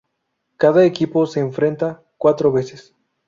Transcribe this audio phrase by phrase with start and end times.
[0.57, 2.95] Cada equipo se enfrenta cuatro veces.